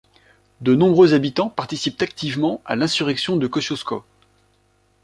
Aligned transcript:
De 0.61 0.73
nombreux 0.73 1.13
habitants 1.13 1.51
participent 1.51 2.01
activement 2.01 2.59
à 2.65 2.75
l’Insurrection 2.75 3.37
de 3.37 3.45
Kościuszko. 3.45 4.03